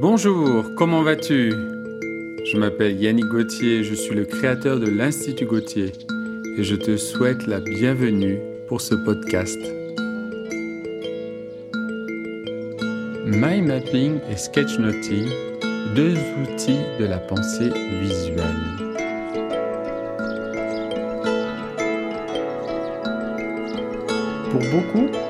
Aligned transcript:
Bonjour, 0.00 0.76
comment 0.76 1.02
vas-tu? 1.02 1.52
Je 2.44 2.56
m'appelle 2.56 3.02
Yannick 3.02 3.24
Gauthier, 3.24 3.82
je 3.82 3.94
suis 3.94 4.14
le 4.14 4.24
créateur 4.24 4.78
de 4.78 4.86
l'Institut 4.86 5.44
Gauthier 5.44 5.92
et 6.56 6.62
je 6.62 6.76
te 6.76 6.96
souhaite 6.96 7.48
la 7.48 7.58
bienvenue 7.58 8.38
pour 8.68 8.80
ce 8.80 8.94
podcast. 8.94 9.58
Mind 13.26 13.66
mapping 13.66 14.20
et 14.30 14.36
sketchnoting, 14.36 15.30
deux 15.96 16.14
outils 16.42 16.78
de 17.00 17.04
la 17.04 17.18
pensée 17.18 17.72
visuelle. 18.00 18.46
Pour 24.52 24.60
beaucoup, 24.60 25.27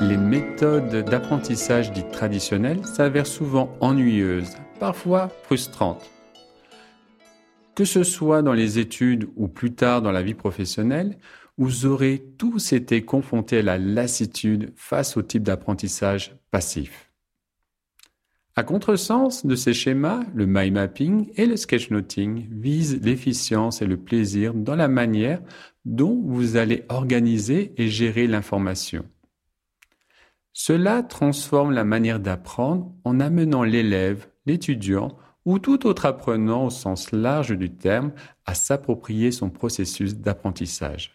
les 0.00 0.16
méthodes 0.16 1.04
d'apprentissage 1.04 1.92
dites 1.92 2.10
traditionnelles 2.10 2.84
s'avèrent 2.84 3.26
souvent 3.26 3.76
ennuyeuses, 3.80 4.56
parfois 4.80 5.28
frustrantes. 5.44 6.10
Que 7.74 7.84
ce 7.84 8.02
soit 8.02 8.42
dans 8.42 8.52
les 8.52 8.78
études 8.78 9.28
ou 9.36 9.48
plus 9.48 9.72
tard 9.72 10.02
dans 10.02 10.12
la 10.12 10.22
vie 10.22 10.34
professionnelle, 10.34 11.18
vous 11.56 11.86
aurez 11.86 12.24
tous 12.38 12.72
été 12.72 13.04
confrontés 13.04 13.58
à 13.58 13.62
la 13.62 13.78
lassitude 13.78 14.72
face 14.76 15.16
au 15.16 15.22
type 15.22 15.44
d'apprentissage 15.44 16.36
passif. 16.50 17.10
À 18.56 18.62
contresens 18.62 19.44
de 19.44 19.56
ces 19.56 19.72
schémas, 19.72 20.20
le 20.34 20.46
mind 20.46 20.74
mapping 20.74 21.32
et 21.36 21.46
le 21.46 21.56
sketchnoting 21.56 22.46
visent 22.50 23.00
l'efficience 23.02 23.82
et 23.82 23.86
le 23.86 23.96
plaisir 23.96 24.54
dans 24.54 24.76
la 24.76 24.86
manière 24.86 25.40
dont 25.84 26.22
vous 26.24 26.56
allez 26.56 26.84
organiser 26.88 27.72
et 27.76 27.88
gérer 27.88 28.28
l'information. 28.28 29.04
Cela 30.56 31.02
transforme 31.02 31.72
la 31.72 31.84
manière 31.84 32.20
d'apprendre 32.20 32.94
en 33.02 33.18
amenant 33.18 33.64
l'élève, 33.64 34.28
l'étudiant 34.46 35.18
ou 35.44 35.58
tout 35.58 35.84
autre 35.86 36.06
apprenant 36.06 36.64
au 36.64 36.70
sens 36.70 37.10
large 37.10 37.58
du 37.58 37.74
terme 37.74 38.12
à 38.46 38.54
s'approprier 38.54 39.32
son 39.32 39.50
processus 39.50 40.14
d'apprentissage. 40.14 41.12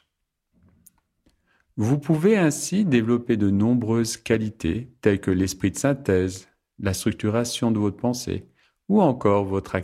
Vous 1.78 1.98
pouvez 1.98 2.38
ainsi 2.38 2.84
développer 2.84 3.38
de 3.38 3.50
nombreuses 3.50 4.18
qualités 4.18 4.92
telles 5.00 5.22
que 5.22 5.32
l'esprit 5.32 5.72
de 5.72 5.78
synthèse, 5.78 6.50
la 6.78 6.94
structuration 6.94 7.72
de 7.72 7.80
votre 7.80 7.96
pensée 7.96 8.46
ou 8.90 9.02
encore 9.02 9.46
votre, 9.46 9.78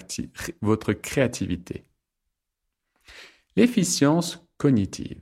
créativité. 0.93 1.85
L'efficience 3.55 4.45
cognitive. 4.57 5.21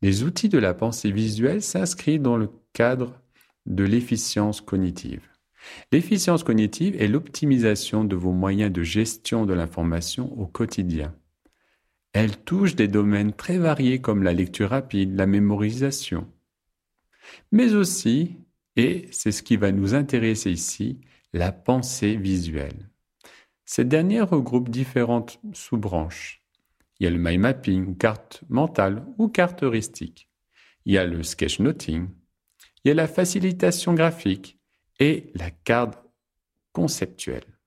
Les 0.00 0.22
outils 0.22 0.48
de 0.48 0.58
la 0.58 0.74
pensée 0.74 1.10
visuelle 1.10 1.62
s'inscrivent 1.62 2.22
dans 2.22 2.36
le 2.36 2.50
cadre 2.72 3.20
de 3.66 3.84
l'efficience 3.84 4.60
cognitive. 4.60 5.28
L'efficience 5.92 6.44
cognitive 6.44 7.00
est 7.00 7.08
l'optimisation 7.08 8.04
de 8.04 8.16
vos 8.16 8.32
moyens 8.32 8.72
de 8.72 8.82
gestion 8.82 9.44
de 9.44 9.54
l'information 9.54 10.32
au 10.38 10.46
quotidien. 10.46 11.14
Elle 12.12 12.36
touche 12.38 12.74
des 12.74 12.88
domaines 12.88 13.32
très 13.32 13.58
variés 13.58 14.00
comme 14.00 14.22
la 14.22 14.32
lecture 14.32 14.70
rapide, 14.70 15.16
la 15.16 15.26
mémorisation, 15.26 16.26
mais 17.52 17.74
aussi, 17.74 18.36
et 18.76 19.08
c'est 19.10 19.32
ce 19.32 19.42
qui 19.42 19.56
va 19.56 19.72
nous 19.72 19.94
intéresser 19.94 20.50
ici, 20.50 21.00
la 21.32 21.52
pensée 21.52 22.16
visuelle. 22.16 22.88
Cette 23.64 23.88
dernière 23.88 24.30
regroupe 24.30 24.70
différentes 24.70 25.40
sous-branches. 25.52 26.42
Il 26.98 27.04
y 27.04 27.06
a 27.06 27.10
le 27.10 27.18
mind 27.18 27.40
mapping, 27.40 27.96
carte 27.96 28.42
mentale 28.48 29.06
ou 29.18 29.28
carte 29.28 29.62
heuristique. 29.62 30.28
Il 30.84 30.94
y 30.94 30.98
a 30.98 31.06
le 31.06 31.22
sketchnoting. 31.22 32.08
Il 32.84 32.88
y 32.88 32.90
a 32.90 32.94
la 32.94 33.06
facilitation 33.06 33.94
graphique 33.94 34.58
et 34.98 35.30
la 35.34 35.50
carte 35.50 35.98
conceptuelle. 36.72 37.58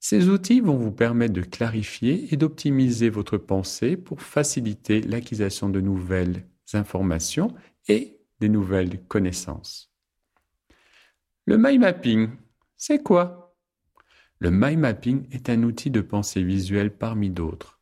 Ces 0.00 0.28
outils 0.28 0.60
vont 0.60 0.76
vous 0.76 0.92
permettre 0.92 1.34
de 1.34 1.42
clarifier 1.42 2.32
et 2.32 2.36
d'optimiser 2.36 3.10
votre 3.10 3.36
pensée 3.36 3.96
pour 3.96 4.22
faciliter 4.22 5.00
l'acquisition 5.00 5.68
de 5.68 5.80
nouvelles 5.80 6.46
informations 6.72 7.54
et 7.88 8.20
des 8.40 8.48
nouvelles 8.48 9.02
connaissances. 9.06 9.92
Le 11.46 11.58
mind 11.58 11.80
mapping, 11.80 12.30
c'est 12.76 13.02
quoi? 13.02 13.47
Le 14.40 14.50
mind 14.50 14.78
mapping 14.78 15.26
est 15.32 15.50
un 15.50 15.62
outil 15.62 15.90
de 15.90 16.00
pensée 16.00 16.42
visuelle 16.42 16.96
parmi 16.96 17.30
d'autres. 17.30 17.80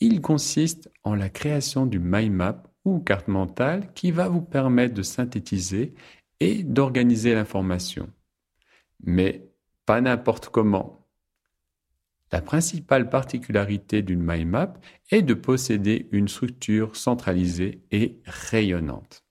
Il 0.00 0.20
consiste 0.20 0.90
en 1.04 1.14
la 1.14 1.28
création 1.28 1.84
du 1.84 1.98
mind 1.98 2.32
map 2.32 2.62
ou 2.84 3.00
carte 3.00 3.28
mentale 3.28 3.92
qui 3.94 4.10
va 4.10 4.28
vous 4.28 4.40
permettre 4.40 4.94
de 4.94 5.02
synthétiser 5.02 5.94
et 6.40 6.62
d'organiser 6.62 7.34
l'information. 7.34 8.10
Mais 9.04 9.50
pas 9.84 10.00
n'importe 10.00 10.48
comment. 10.48 11.06
La 12.30 12.40
principale 12.40 13.08
particularité 13.08 14.02
d'une 14.02 14.22
mind 14.22 14.48
map 14.48 14.74
est 15.10 15.22
de 15.22 15.34
posséder 15.34 16.08
une 16.12 16.28
structure 16.28 16.94
centralisée 16.94 17.82
et 17.90 18.20
rayonnante. 18.24 19.24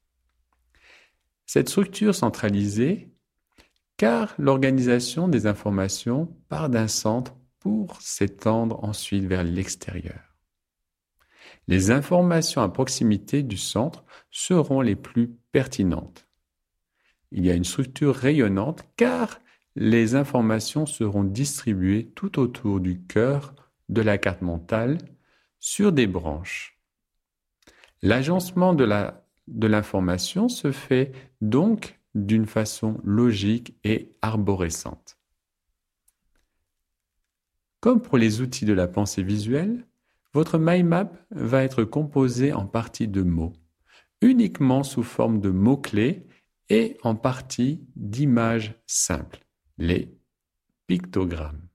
Cette 1.46 1.70
structure 1.70 2.14
centralisée 2.14 3.07
car 3.98 4.36
l'organisation 4.38 5.28
des 5.28 5.48
informations 5.48 6.28
part 6.50 6.70
d'un 6.70 6.88
centre 6.88 7.36
pour 7.60 8.00
s'étendre 8.02 8.84
ensuite 8.84 9.26
vers 9.26 9.44
l'extérieur. 9.44 10.36
Les 11.68 11.92
informations 11.92 12.62
à 12.62 12.70
proximité 12.70 13.44
du 13.44 13.58
centre 13.58 14.06
seront 14.32 14.82
les 14.82 14.96
plus 14.96 15.36
pertinentes. 15.52 16.28
Il 17.32 17.46
y 17.46 17.52
a 17.52 17.56
une 17.56 17.66
structure 17.66 18.16
rayonnante 18.16 18.84
car 18.96 19.40
les 19.76 20.16
informations 20.16 20.86
seront 20.86 21.24
distribuées 21.24 22.12
tout 22.16 22.40
autour 22.40 22.80
du 22.80 23.04
cœur 23.04 23.54
de 23.90 24.02
la 24.02 24.18
carte 24.18 24.42
mentale 24.42 24.98
sur 25.60 25.92
des 25.92 26.08
branches. 26.08 26.80
L'agencement 28.02 28.74
de 28.74 29.68
l'information 29.68 30.50
se 30.50 30.72
fait 30.72 31.12
donc 31.42 31.97
d'une 32.26 32.46
façon 32.46 33.00
logique 33.04 33.78
et 33.84 34.12
arborescente. 34.22 35.18
Comme 37.80 38.02
pour 38.02 38.18
les 38.18 38.42
outils 38.42 38.66
de 38.66 38.74
la 38.74 38.88
pensée 38.88 39.24
visuelle, 39.24 39.86
votre 40.34 40.58
mind 40.58 40.88
map 40.88 41.12
va 41.32 41.64
être 41.64 41.84
composé 41.84 42.54
en 42.54 42.66
partie 42.66 43.08
de 43.08 43.22
mots, 43.22 43.54
uniquement 44.22 44.84
sous 44.84 45.04
forme 45.04 45.40
de 45.40 45.50
mots-clés 45.50 46.28
et 46.70 46.98
en 47.04 47.16
partie 47.16 47.88
d'images 47.96 48.76
simples, 48.88 49.46
les 49.78 50.18
pictogrammes. 50.88 51.67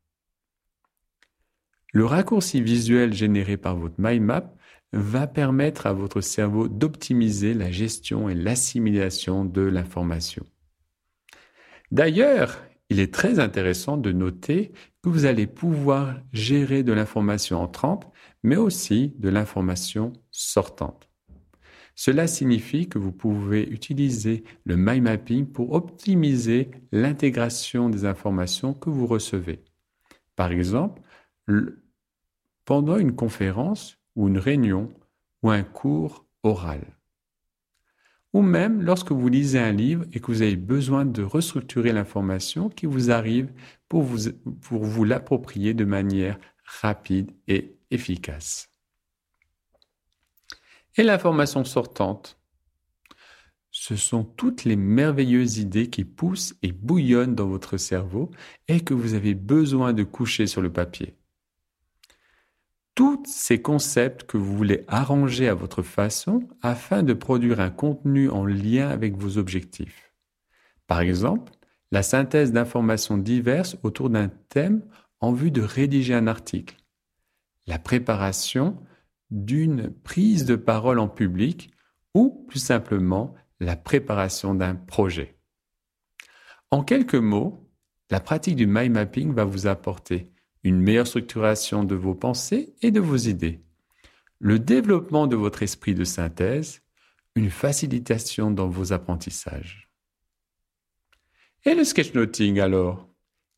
Le 1.92 2.06
raccourci 2.06 2.62
visuel 2.62 3.12
généré 3.12 3.58
par 3.58 3.76
votre 3.76 3.96
mind 3.98 4.22
map 4.22 4.54
va 4.94 5.26
permettre 5.26 5.86
à 5.86 5.92
votre 5.92 6.22
cerveau 6.22 6.66
d'optimiser 6.68 7.52
la 7.52 7.70
gestion 7.70 8.30
et 8.30 8.34
l'assimilation 8.34 9.44
de 9.44 9.60
l'information. 9.60 10.44
D'ailleurs, 11.90 12.62
il 12.88 12.98
est 12.98 13.12
très 13.12 13.38
intéressant 13.38 13.98
de 13.98 14.10
noter 14.10 14.72
que 15.02 15.10
vous 15.10 15.26
allez 15.26 15.46
pouvoir 15.46 16.16
gérer 16.32 16.82
de 16.82 16.94
l'information 16.94 17.60
entrante, 17.60 18.10
mais 18.42 18.56
aussi 18.56 19.14
de 19.18 19.28
l'information 19.28 20.14
sortante. 20.30 21.10
Cela 21.94 22.26
signifie 22.26 22.88
que 22.88 22.98
vous 22.98 23.12
pouvez 23.12 23.68
utiliser 23.68 24.44
le 24.64 24.76
mind 24.76 25.02
mapping 25.02 25.46
pour 25.46 25.72
optimiser 25.72 26.70
l'intégration 26.90 27.90
des 27.90 28.06
informations 28.06 28.72
que 28.72 28.88
vous 28.88 29.06
recevez. 29.06 29.62
Par 30.36 30.52
exemple, 30.52 31.02
pendant 32.64 32.96
une 32.96 33.14
conférence, 33.14 33.98
ou 34.14 34.28
une 34.28 34.38
réunion 34.38 34.92
ou 35.42 35.50
un 35.50 35.62
cours 35.62 36.26
oral. 36.42 36.82
Ou 38.32 38.42
même 38.42 38.82
lorsque 38.82 39.12
vous 39.12 39.28
lisez 39.28 39.58
un 39.58 39.72
livre 39.72 40.04
et 40.12 40.20
que 40.20 40.26
vous 40.26 40.42
avez 40.42 40.56
besoin 40.56 41.04
de 41.04 41.22
restructurer 41.22 41.92
l'information 41.92 42.70
qui 42.70 42.86
vous 42.86 43.10
arrive 43.10 43.52
pour 43.88 44.02
vous, 44.02 44.30
pour 44.62 44.84
vous 44.84 45.04
l'approprier 45.04 45.74
de 45.74 45.84
manière 45.84 46.38
rapide 46.64 47.30
et 47.46 47.76
efficace. 47.90 48.70
Et 50.96 51.02
l'information 51.02 51.64
sortante 51.64 52.38
ce 53.74 53.96
sont 53.96 54.22
toutes 54.22 54.64
les 54.64 54.76
merveilleuses 54.76 55.56
idées 55.56 55.88
qui 55.88 56.04
poussent 56.04 56.54
et 56.62 56.72
bouillonnent 56.72 57.34
dans 57.34 57.48
votre 57.48 57.78
cerveau 57.78 58.30
et 58.68 58.80
que 58.80 58.92
vous 58.92 59.14
avez 59.14 59.34
besoin 59.34 59.94
de 59.94 60.02
coucher 60.02 60.46
sur 60.46 60.60
le 60.60 60.70
papier 60.70 61.16
tous 62.94 63.22
ces 63.26 63.62
concepts 63.62 64.24
que 64.24 64.36
vous 64.36 64.56
voulez 64.56 64.84
arranger 64.88 65.48
à 65.48 65.54
votre 65.54 65.82
façon 65.82 66.48
afin 66.60 67.02
de 67.02 67.14
produire 67.14 67.60
un 67.60 67.70
contenu 67.70 68.28
en 68.28 68.44
lien 68.44 68.88
avec 68.88 69.16
vos 69.16 69.38
objectifs. 69.38 70.12
Par 70.86 71.00
exemple, 71.00 71.52
la 71.90 72.02
synthèse 72.02 72.52
d'informations 72.52 73.18
diverses 73.18 73.76
autour 73.82 74.10
d'un 74.10 74.28
thème 74.48 74.82
en 75.20 75.32
vue 75.32 75.50
de 75.50 75.62
rédiger 75.62 76.14
un 76.14 76.26
article, 76.26 76.76
la 77.66 77.78
préparation 77.78 78.76
d'une 79.30 79.90
prise 79.90 80.44
de 80.44 80.56
parole 80.56 80.98
en 80.98 81.08
public 81.08 81.70
ou 82.14 82.44
plus 82.48 82.58
simplement 82.58 83.34
la 83.60 83.76
préparation 83.76 84.54
d'un 84.54 84.74
projet. 84.74 85.38
En 86.70 86.82
quelques 86.82 87.14
mots, 87.14 87.70
la 88.10 88.20
pratique 88.20 88.56
du 88.56 88.66
mind 88.66 88.92
mapping 88.92 89.32
va 89.32 89.44
vous 89.44 89.66
apporter 89.66 90.30
une 90.62 90.80
meilleure 90.80 91.06
structuration 91.06 91.84
de 91.84 91.94
vos 91.94 92.14
pensées 92.14 92.74
et 92.82 92.90
de 92.90 93.00
vos 93.00 93.16
idées, 93.16 93.60
le 94.38 94.58
développement 94.58 95.26
de 95.26 95.36
votre 95.36 95.62
esprit 95.62 95.94
de 95.94 96.04
synthèse, 96.04 96.82
une 97.34 97.50
facilitation 97.50 98.50
dans 98.50 98.68
vos 98.68 98.92
apprentissages. 98.92 99.88
Et 101.64 101.74
le 101.74 101.84
sketchnoting 101.84 102.60
alors? 102.60 103.08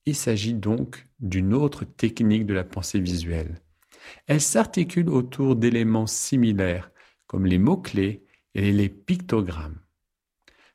Il 0.07 0.15
s'agit 0.15 0.53
donc 0.53 1.09
d'une 1.21 1.55
autre 1.55 1.87
technique 1.87 2.45
de 2.45 2.53
la 2.53 2.65
pensée 2.65 3.01
visuelle. 3.01 3.63
Elle 4.27 4.43
s'articule 4.43 5.09
autour 5.09 5.57
d'éléments 5.57 6.07
similaires 6.07 6.91
comme 7.27 7.47
les 7.47 7.59
mots-clés 7.59 8.23
et 8.55 8.71
les 8.71 8.91
pictogrammes. 8.91 9.81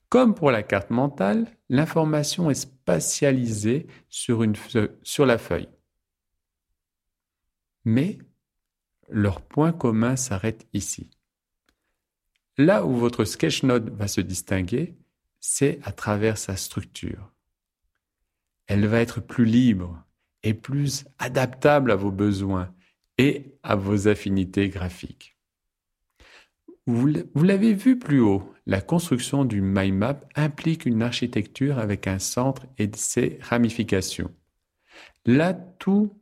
Comme 0.09 0.33
pour 0.33 0.49
la 0.49 0.63
carte 0.63 0.89
mentale, 0.89 1.45
l'information 1.69 2.49
est 2.49 2.55
spatialisée 2.55 3.85
sur, 4.09 4.43
sur 5.03 5.27
la 5.27 5.37
feuille. 5.37 5.69
Mais 7.85 8.19
leur 9.09 9.41
point 9.41 9.71
commun 9.71 10.15
s'arrête 10.15 10.67
ici. 10.73 11.09
Là 12.57 12.85
où 12.85 12.95
votre 12.95 13.25
sketchnote 13.25 13.89
va 13.89 14.07
se 14.07 14.21
distinguer, 14.21 14.97
c'est 15.39 15.79
à 15.83 15.91
travers 15.91 16.37
sa 16.37 16.55
structure. 16.55 17.31
Elle 18.67 18.85
va 18.85 18.99
être 18.99 19.21
plus 19.21 19.45
libre 19.45 20.03
et 20.43 20.53
plus 20.53 21.05
adaptable 21.17 21.91
à 21.91 21.95
vos 21.95 22.11
besoins 22.11 22.73
et 23.17 23.55
à 23.63 23.75
vos 23.75 24.07
affinités 24.07 24.69
graphiques. 24.69 25.37
Vous 26.85 27.43
l'avez 27.43 27.73
vu 27.73 27.99
plus 27.99 28.19
haut, 28.19 28.51
la 28.65 28.81
construction 28.81 29.45
du 29.45 29.61
mind 29.61 29.95
map 29.95 30.19
implique 30.35 30.85
une 30.85 31.03
architecture 31.03 31.77
avec 31.77 32.07
un 32.07 32.19
centre 32.19 32.65
et 32.77 32.89
ses 32.95 33.37
ramifications. 33.41 34.33
L'atout 35.25 36.19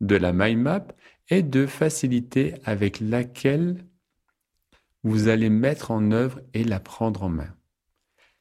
de 0.00 0.16
la 0.16 0.32
mind 0.32 0.58
est 1.28 1.42
de 1.42 1.66
faciliter 1.66 2.54
avec 2.64 3.00
laquelle 3.00 3.84
vous 5.02 5.28
allez 5.28 5.50
mettre 5.50 5.90
en 5.90 6.10
œuvre 6.10 6.40
et 6.54 6.64
la 6.64 6.80
prendre 6.80 7.22
en 7.22 7.28
main. 7.28 7.54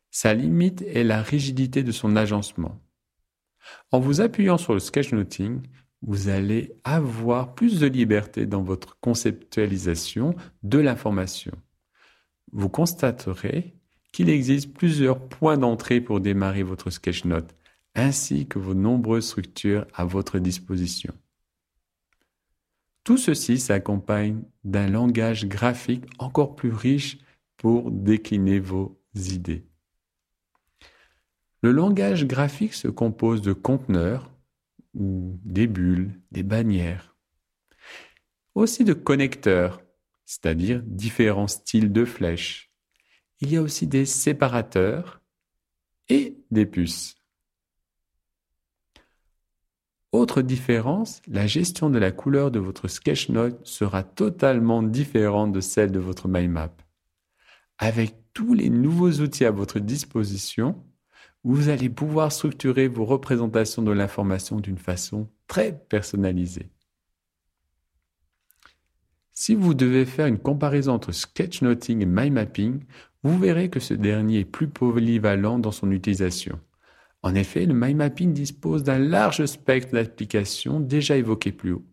Sa 0.09 0.33
limite 0.33 0.81
est 0.81 1.03
la 1.03 1.21
rigidité 1.21 1.83
de 1.83 1.91
son 1.91 2.15
agencement. 2.15 2.81
En 3.91 3.99
vous 3.99 4.21
appuyant 4.21 4.57
sur 4.57 4.73
le 4.73 4.79
sketchnoting, 4.79 5.61
vous 6.01 6.29
allez 6.29 6.73
avoir 6.83 7.55
plus 7.55 7.79
de 7.79 7.87
liberté 7.87 8.45
dans 8.45 8.63
votre 8.63 8.99
conceptualisation 8.99 10.35
de 10.63 10.79
l'information 10.79 11.51
vous 12.51 12.69
constaterez 12.69 13.75
qu'il 14.11 14.29
existe 14.29 14.73
plusieurs 14.73 15.27
points 15.27 15.57
d'entrée 15.57 16.01
pour 16.01 16.19
démarrer 16.19 16.63
votre 16.63 16.89
sketchnote, 16.89 17.55
ainsi 17.95 18.47
que 18.47 18.59
vos 18.59 18.73
nombreuses 18.73 19.27
structures 19.27 19.85
à 19.93 20.05
votre 20.05 20.39
disposition. 20.39 21.13
Tout 23.07 23.15
ceci 23.15 23.57
s'accompagne 23.57 24.43
d'un 24.65 24.89
langage 24.89 25.47
graphique 25.47 26.03
encore 26.19 26.57
plus 26.57 26.73
riche 26.73 27.19
pour 27.55 27.89
décliner 27.89 28.59
vos 28.59 29.01
idées. 29.15 29.65
Le 31.61 31.71
langage 31.71 32.25
graphique 32.25 32.73
se 32.73 32.89
compose 32.89 33.41
de 33.41 33.53
conteneurs, 33.53 34.29
ou 34.93 35.39
des 35.45 35.67
bulles, 35.67 36.19
des 36.33 36.43
bannières, 36.43 37.15
aussi 38.55 38.83
de 38.83 38.91
connecteurs, 38.91 39.81
c'est-à-dire 40.25 40.83
différents 40.83 41.47
styles 41.47 41.93
de 41.93 42.03
flèches. 42.03 42.73
Il 43.39 43.53
y 43.53 43.55
a 43.55 43.61
aussi 43.61 43.87
des 43.87 44.05
séparateurs 44.05 45.21
et 46.09 46.35
des 46.51 46.65
puces. 46.65 47.16
Autre 50.17 50.41
différence, 50.41 51.21
la 51.27 51.45
gestion 51.45 51.91
de 51.91 51.99
la 51.99 52.11
couleur 52.11 52.49
de 52.49 52.57
votre 52.57 52.87
sketchnote 52.87 53.59
sera 53.67 54.01
totalement 54.01 54.81
différente 54.81 55.51
de 55.51 55.61
celle 55.61 55.91
de 55.91 55.99
votre 55.99 56.27
mind 56.27 56.49
map. 56.49 56.75
Avec 57.77 58.15
tous 58.33 58.55
les 58.55 58.71
nouveaux 58.71 59.11
outils 59.11 59.45
à 59.45 59.51
votre 59.51 59.77
disposition, 59.77 60.83
vous 61.43 61.69
allez 61.69 61.89
pouvoir 61.89 62.31
structurer 62.31 62.87
vos 62.87 63.05
représentations 63.05 63.83
de 63.83 63.91
l'information 63.91 64.59
d'une 64.59 64.79
façon 64.79 65.29
très 65.45 65.77
personnalisée. 65.87 66.71
Si 69.33 69.53
vous 69.53 69.75
devez 69.75 70.07
faire 70.07 70.25
une 70.25 70.39
comparaison 70.39 70.93
entre 70.93 71.11
sketchnoting 71.11 72.01
et 72.01 72.07
mind 72.07 72.33
mapping, 72.33 72.79
vous 73.21 73.37
verrez 73.37 73.69
que 73.69 73.79
ce 73.79 73.93
dernier 73.93 74.39
est 74.39 74.45
plus 74.45 74.67
polyvalent 74.67 75.59
dans 75.59 75.71
son 75.71 75.91
utilisation. 75.91 76.59
En 77.27 77.35
effet, 77.35 77.65
le 77.65 77.73
mind 77.73 78.31
dispose 78.31 78.85
d'un 78.85 78.99
large 78.99 79.45
spectre 79.47 79.91
d'applications 79.91 80.79
déjà 80.79 81.17
évoquées 81.17 81.51
plus 81.51 81.73
haut. 81.73 81.85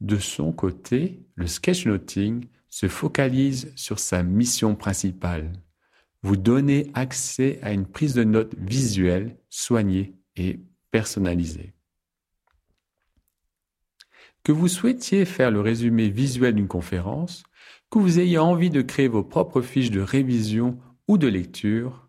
De 0.00 0.16
son 0.16 0.52
côté, 0.52 1.26
le 1.34 1.48
sketchnoting 1.48 2.46
se 2.68 2.86
focalise 2.86 3.72
sur 3.74 3.98
sa 3.98 4.22
mission 4.22 4.76
principale, 4.76 5.50
vous 6.22 6.36
donner 6.36 6.92
accès 6.94 7.58
à 7.62 7.72
une 7.72 7.84
prise 7.84 8.14
de 8.14 8.22
notes 8.22 8.54
visuelle, 8.56 9.36
soignée 9.48 10.14
et 10.36 10.60
personnalisée. 10.92 11.74
Que 14.44 14.52
vous 14.52 14.68
souhaitiez 14.68 15.24
faire 15.24 15.50
le 15.50 15.60
résumé 15.60 16.10
visuel 16.10 16.54
d'une 16.54 16.68
conférence, 16.68 17.42
que 17.90 17.98
vous 17.98 18.20
ayez 18.20 18.38
envie 18.38 18.70
de 18.70 18.82
créer 18.82 19.08
vos 19.08 19.24
propres 19.24 19.62
fiches 19.62 19.90
de 19.90 20.00
révision 20.00 20.78
ou 21.08 21.18
de 21.18 21.26
lecture, 21.26 21.99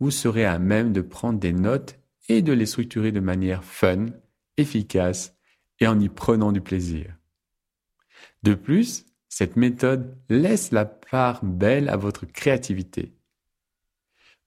vous 0.00 0.10
serez 0.10 0.44
à 0.44 0.58
même 0.58 0.92
de 0.92 1.00
prendre 1.00 1.38
des 1.38 1.52
notes 1.52 1.98
et 2.28 2.42
de 2.42 2.52
les 2.52 2.66
structurer 2.66 3.12
de 3.12 3.20
manière 3.20 3.64
fun, 3.64 4.06
efficace 4.56 5.34
et 5.80 5.86
en 5.86 5.98
y 6.00 6.08
prenant 6.08 6.52
du 6.52 6.60
plaisir. 6.60 7.14
De 8.42 8.54
plus, 8.54 9.06
cette 9.28 9.56
méthode 9.56 10.16
laisse 10.28 10.72
la 10.72 10.84
part 10.84 11.44
belle 11.44 11.88
à 11.88 11.96
votre 11.96 12.26
créativité. 12.26 13.14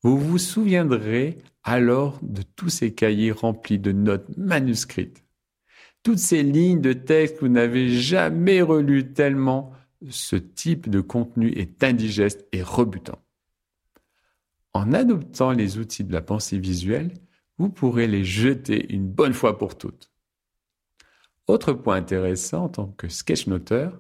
Vous 0.01 0.17
vous 0.17 0.37
souviendrez 0.37 1.37
alors 1.63 2.19
de 2.21 2.41
tous 2.41 2.69
ces 2.69 2.93
cahiers 2.93 3.31
remplis 3.31 3.79
de 3.79 3.91
notes 3.91 4.35
manuscrites 4.37 5.23
toutes 6.03 6.19
ces 6.19 6.43
lignes 6.43 6.81
de 6.81 6.93
texte 6.93 7.35
que 7.35 7.41
vous 7.41 7.49
n'avez 7.49 7.89
jamais 7.89 8.61
relues 8.61 9.13
tellement 9.13 9.73
ce 10.09 10.35
type 10.35 10.89
de 10.89 11.01
contenu 11.01 11.51
est 11.51 11.83
indigeste 11.83 12.47
et 12.53 12.63
rebutant. 12.63 13.19
En 14.73 14.93
adoptant 14.93 15.51
les 15.51 15.77
outils 15.77 16.03
de 16.03 16.13
la 16.13 16.21
pensée 16.21 16.59
visuelle, 16.59 17.13
vous 17.57 17.69
pourrez 17.69 18.07
les 18.07 18.23
jeter 18.23 18.93
une 18.93 19.07
bonne 19.07 19.33
fois 19.33 19.57
pour 19.57 19.77
toutes. 19.77 20.11
Autre 21.47 21.73
point 21.73 21.95
intéressant 21.95 22.65
en 22.65 22.69
tant 22.69 22.87
que 22.87 23.09
sketchnoteur, 23.09 23.99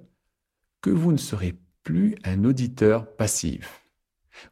que 0.81 0.91
vous 0.91 1.11
ne 1.11 1.17
serez 1.17 1.59
plus 1.83 2.15
un 2.23 2.43
auditeur 2.45 3.15
passif. 3.15 3.85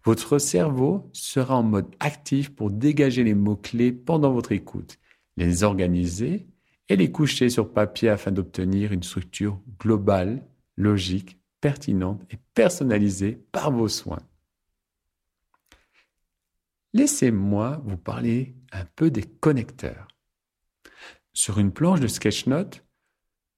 Votre 0.04 0.40
cerveau 0.40 1.10
sera 1.14 1.56
en 1.56 1.64
mode 1.64 1.96
actif 2.00 2.54
pour 2.54 2.72
dégager 2.72 3.24
les 3.24 3.36
mots-clés 3.36 3.92
pendant 3.92 4.34
votre 4.34 4.52
écoute, 4.52 4.98
les 5.38 5.64
organiser 5.64 6.48
et 6.90 6.96
les 6.96 7.12
coucher 7.12 7.50
sur 7.50 7.72
papier 7.72 8.10
afin 8.10 8.32
d'obtenir 8.32 8.92
une 8.92 9.04
structure 9.04 9.62
globale, 9.80 10.46
logique, 10.76 11.40
pertinente 11.62 12.24
et 12.32 12.38
personnalisée 12.54 13.44
par 13.52 13.72
vos 13.72 13.88
soins. 13.88 14.22
Laissez-moi 16.98 17.80
vous 17.86 17.96
parler 17.96 18.56
un 18.72 18.84
peu 18.84 19.12
des 19.12 19.22
connecteurs. 19.22 20.08
Sur 21.32 21.60
une 21.60 21.72
planche 21.72 22.00
de 22.00 22.08
sketchnote, 22.08 22.84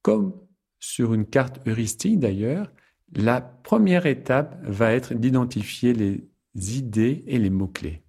comme 0.02 0.38
sur 0.78 1.14
une 1.14 1.26
carte 1.26 1.66
heuristique 1.66 2.20
d'ailleurs, 2.20 2.70
la 3.14 3.40
première 3.40 4.08
étape 4.08 4.60
va 4.64 4.92
être 4.92 5.14
d'identifier 5.14 5.94
les 5.94 6.28
idées 6.54 7.24
et 7.28 7.40
les 7.40 7.50
mots-clés. 7.50 8.04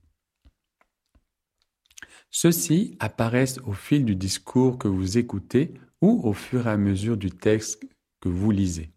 Ceux-ci 2.32 2.96
apparaissent 2.98 3.60
au 3.60 3.72
fil 3.72 4.04
du 4.04 4.16
discours 4.16 4.78
que 4.78 4.88
vous 4.88 5.16
écoutez 5.16 5.74
ou 6.00 6.20
au 6.24 6.32
fur 6.32 6.66
et 6.66 6.70
à 6.70 6.76
mesure 6.76 7.16
du 7.16 7.30
texte 7.30 7.86
que 8.20 8.28
vous 8.28 8.50
lisez. 8.50 8.92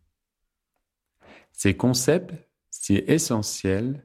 Ces 1.52 1.78
concepts, 1.78 2.34
si 2.72 2.96
essentiels, 3.06 4.04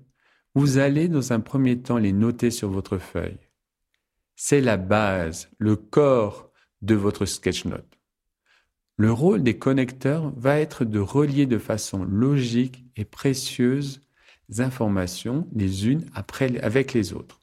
vous 0.58 0.78
allez 0.78 1.06
dans 1.06 1.32
un 1.32 1.38
premier 1.38 1.78
temps 1.78 1.98
les 1.98 2.12
noter 2.12 2.50
sur 2.50 2.68
votre 2.68 2.98
feuille. 2.98 3.38
C'est 4.34 4.60
la 4.60 4.76
base, 4.76 5.48
le 5.56 5.76
corps 5.76 6.50
de 6.82 6.96
votre 6.96 7.26
sketchnote. 7.26 7.96
Le 8.96 9.12
rôle 9.12 9.44
des 9.44 9.56
connecteurs 9.56 10.32
va 10.36 10.58
être 10.58 10.84
de 10.84 10.98
relier 10.98 11.46
de 11.46 11.58
façon 11.58 12.02
logique 12.02 12.84
et 12.96 13.04
précieuse 13.04 14.00
informations 14.58 15.46
les 15.54 15.86
unes 15.86 16.06
avec 16.60 16.92
les 16.92 17.12
autres. 17.12 17.38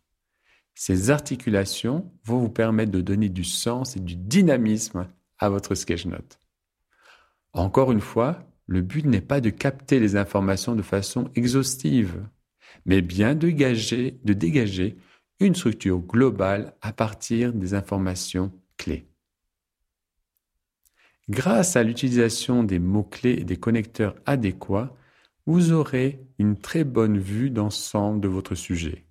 Ces 0.73 1.09
articulations 1.09 2.11
vont 2.25 2.39
vous 2.39 2.49
permettre 2.49 2.91
de 2.91 2.99
donner 2.99 3.29
du 3.29 3.45
sens 3.45 3.95
et 3.95 4.01
du 4.01 4.17
dynamisme 4.17 5.07
à 5.39 5.47
votre 5.47 5.73
sketchnote. 5.73 6.41
Encore 7.53 7.93
une 7.93 8.01
fois, 8.01 8.43
le 8.67 8.81
but 8.81 9.05
n'est 9.05 9.21
pas 9.21 9.39
de 9.39 9.51
capter 9.51 10.01
les 10.01 10.17
informations 10.17 10.75
de 10.75 10.81
façon 10.81 11.29
exhaustive, 11.35 12.21
mais 12.85 13.01
bien 13.01 13.35
de 13.35 13.49
dégager, 13.49 14.97
une 15.39 15.55
structure 15.55 15.99
globale 15.99 16.75
à 16.81 16.93
partir 16.93 17.53
des 17.53 17.73
informations 17.73 18.51
clés. 18.77 19.07
Grâce 21.27 21.75
à 21.75 21.83
l'utilisation 21.83 22.63
des 22.63 22.79
mots-clés 22.79 23.37
et 23.39 23.43
des 23.43 23.57
connecteurs 23.57 24.15
adéquats, 24.25 24.95
vous 25.47 25.71
aurez 25.71 26.19
une 26.39 26.57
très 26.57 26.83
bonne 26.83 27.17
vue 27.17 27.49
d'ensemble 27.49 28.21
de 28.21 28.27
votre 28.27 28.55
sujet. 28.55 29.05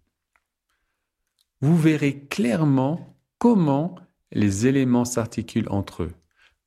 Vous 1.60 1.76
verrez 1.76 2.20
clairement 2.20 3.16
comment 3.38 3.96
les 4.32 4.66
éléments 4.66 5.04
s'articulent 5.04 5.68
entre 5.70 6.04
eux. 6.04 6.12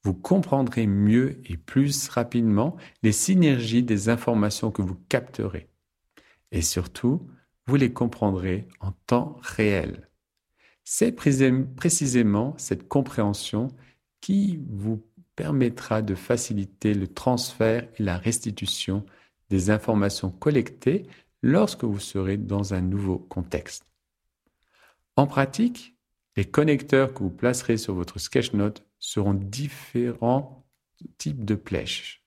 Vous 0.04 0.14
comprendrez 0.14 0.88
mieux 0.88 1.42
et 1.46 1.58
plus 1.58 2.08
rapidement 2.10 2.78
les 3.04 3.12
synergies 3.12 3.84
des 3.84 4.10
informations 4.10 4.72
que 4.72 4.82
vous 4.82 4.98
capterez. 5.10 5.70
Et 6.52 6.62
surtout, 6.62 7.28
vous 7.66 7.76
les 7.76 7.92
comprendrez 7.92 8.68
en 8.80 8.92
temps 9.08 9.38
réel. 9.42 10.10
C'est 10.84 11.12
précisément 11.12 12.54
cette 12.58 12.88
compréhension 12.88 13.68
qui 14.22 14.64
vous 14.70 15.04
permettra 15.36 16.02
de 16.02 16.16
faciliter 16.16 16.94
le 16.94 17.08
transfert 17.08 17.88
et 17.98 18.04
la 18.04 18.18
restitution 18.18 19.06
des 19.50 19.70
informations 19.70 20.32
collectées 20.32 21.06
lorsque 21.42 21.84
vous 21.84 22.00
serez 22.00 22.38
dans 22.38 22.74
un 22.74 22.82
nouveau 22.82 23.20
contexte. 23.20 23.86
En 25.16 25.28
pratique, 25.28 25.96
les 26.36 26.46
connecteurs 26.46 27.14
que 27.14 27.24
vous 27.24 27.32
placerez 27.32 27.78
sur 27.78 27.94
votre 27.94 28.20
sketchnote 28.20 28.86
seront 29.00 29.34
différents 29.34 30.66
types 31.18 31.44
de 31.46 31.56
flèches. 31.56 32.27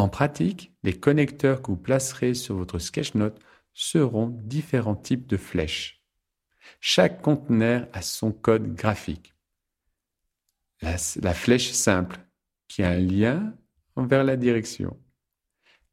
En 0.00 0.08
pratique, 0.08 0.72
les 0.82 0.98
connecteurs 0.98 1.60
que 1.60 1.68
vous 1.68 1.76
placerez 1.76 2.34
sur 2.34 2.56
votre 2.56 2.78
sketchnote 2.78 3.38
seront 3.74 4.28
différents 4.28 4.96
types 4.96 5.26
de 5.26 5.36
flèches. 5.36 6.02
Chaque 6.80 7.20
conteneur 7.20 7.86
a 7.92 8.02
son 8.02 8.32
code 8.32 8.74
graphique 8.74 9.34
la, 10.82 11.34
flèche 11.34 11.72
simple 11.72 12.18
qui 12.68 12.82
a 12.82 12.90
un 12.90 12.98
lien 12.98 13.54
vers 13.96 14.24
la 14.24 14.36
direction. 14.36 14.96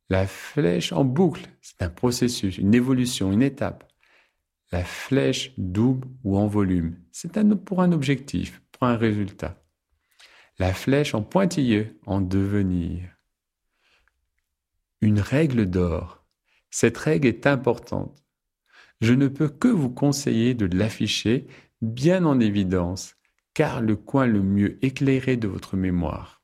La 0.09 0.25
flèche 0.25 0.93
en 0.93 1.03
boucle, 1.03 1.45
c'est 1.61 1.81
un 1.81 1.89
processus, 1.89 2.57
une 2.57 2.73
évolution, 2.73 3.31
une 3.33 3.43
étape. 3.43 3.91
La 4.71 4.83
flèche 4.85 5.51
double 5.57 6.07
ou 6.23 6.37
en 6.37 6.47
volume, 6.47 6.97
c'est 7.11 7.37
pour 7.65 7.81
un 7.81 7.91
objectif, 7.91 8.61
pour 8.71 8.87
un 8.87 8.95
résultat. 8.95 9.61
La 10.59 10.73
flèche 10.73 11.13
en 11.13 11.23
pointilleux, 11.23 11.99
en 12.05 12.21
devenir. 12.21 13.16
Une 15.07 15.21
règle 15.21 15.67
d'or. 15.67 16.25
Cette 16.69 16.97
règle 16.97 17.29
est 17.29 17.47
importante. 17.47 18.25
Je 18.99 19.13
ne 19.13 19.29
peux 19.29 19.47
que 19.47 19.69
vous 19.69 19.89
conseiller 19.89 20.53
de 20.53 20.65
l'afficher 20.65 21.47
bien 21.81 22.25
en 22.25 22.41
évidence 22.41 23.15
car 23.53 23.79
le 23.79 23.95
coin 23.95 24.25
le 24.27 24.41
mieux 24.41 24.77
éclairé 24.83 25.37
de 25.37 25.47
votre 25.47 25.77
mémoire. 25.77 26.43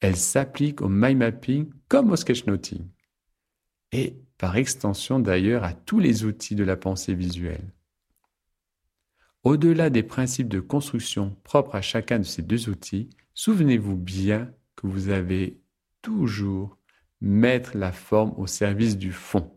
Elle 0.00 0.16
s'applique 0.16 0.80
au 0.80 0.88
mind 0.88 1.18
mapping 1.18 1.70
comme 1.88 2.10
au 2.10 2.16
sketchnoting 2.16 2.88
et 3.92 4.16
par 4.38 4.56
extension 4.56 5.20
d'ailleurs 5.20 5.64
à 5.64 5.74
tous 5.74 5.98
les 5.98 6.24
outils 6.24 6.54
de 6.54 6.64
la 6.64 6.78
pensée 6.78 7.14
visuelle. 7.14 7.74
Au-delà 9.44 9.90
des 9.90 10.04
principes 10.04 10.48
de 10.48 10.60
construction 10.60 11.36
propres 11.44 11.74
à 11.74 11.82
chacun 11.82 12.18
de 12.18 12.24
ces 12.24 12.40
deux 12.40 12.70
outils, 12.70 13.10
souvenez-vous 13.34 13.98
bien 13.98 14.50
que 14.74 14.86
vous 14.86 15.10
avez 15.10 15.60
toujours 16.00 16.77
mettre 17.20 17.76
la 17.76 17.92
forme 17.92 18.34
au 18.36 18.46
service 18.46 18.96
du 18.96 19.12
fond. 19.12 19.50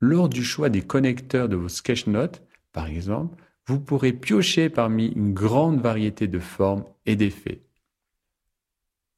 Lors 0.00 0.28
du 0.28 0.42
choix 0.42 0.68
des 0.68 0.82
connecteurs 0.82 1.48
de 1.48 1.56
vos 1.56 1.68
sketchnotes, 1.68 2.42
par 2.72 2.86
exemple, 2.86 3.36
vous 3.66 3.78
pourrez 3.78 4.12
piocher 4.12 4.68
parmi 4.68 5.06
une 5.08 5.32
grande 5.32 5.80
variété 5.80 6.26
de 6.26 6.40
formes 6.40 6.84
et 7.06 7.16
d'effets. 7.16 7.62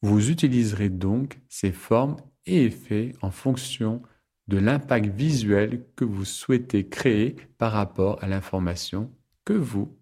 Vous 0.02 0.30
utiliserez 0.30 0.90
donc 0.90 1.38
ces 1.48 1.72
formes 1.72 2.16
et 2.44 2.64
effets 2.64 3.14
en 3.22 3.30
fonction 3.30 4.02
de 4.48 4.58
l'impact 4.58 5.06
visuel 5.06 5.86
que 5.96 6.04
vous 6.04 6.26
souhaitez 6.26 6.86
créer 6.88 7.36
par 7.56 7.72
rapport 7.72 8.22
à 8.22 8.26
l'information 8.26 9.10
que 9.46 9.54
vous 9.54 9.96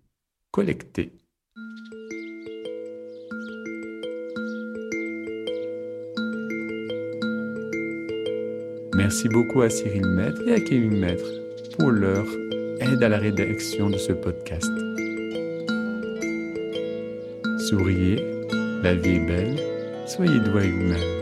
collectez. 0.50 1.21
Merci 9.02 9.28
beaucoup 9.28 9.62
à 9.62 9.68
Cyril 9.68 10.06
Maître 10.06 10.40
et 10.47 10.52
à 10.52 10.61
Kevin 10.61 10.97
Maître 10.97 11.26
pour 11.76 11.90
leur 11.90 12.25
aide 12.78 13.02
à 13.02 13.09
la 13.09 13.18
rédaction 13.18 13.90
de 13.90 13.99
ce 13.99 14.12
podcast. 14.12 14.71
Souriez, 17.68 18.25
la 18.85 18.94
vie 18.94 19.16
est 19.16 19.26
belle, 19.26 19.56
soyez 20.06 20.38
doux 20.38 20.56
avec 20.56 20.71
vous-même. 20.71 21.21